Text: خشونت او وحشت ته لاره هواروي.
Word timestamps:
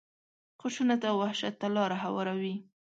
خشونت 0.61 1.01
او 1.09 1.15
وحشت 1.23 1.53
ته 1.61 1.67
لاره 1.75 1.97
هواروي. 2.03 2.55